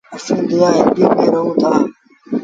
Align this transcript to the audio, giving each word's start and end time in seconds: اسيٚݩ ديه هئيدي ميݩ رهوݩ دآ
اسيٚݩ 0.15 0.47
ديه 0.49 0.67
هئيدي 0.75 1.03
ميݩ 1.15 1.31
رهوݩ 1.33 1.57
دآ 1.61 1.71